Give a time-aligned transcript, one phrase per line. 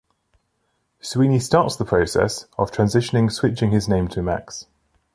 [0.99, 4.65] Sweeney starts the process of transitioning switching his name to Max.